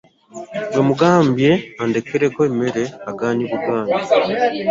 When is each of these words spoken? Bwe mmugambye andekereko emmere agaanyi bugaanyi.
Bwe 0.71 0.79
mmugambye 0.83 1.51
andekereko 1.83 2.39
emmere 2.49 2.83
agaanyi 3.09 3.43
bugaanyi. 3.51 3.93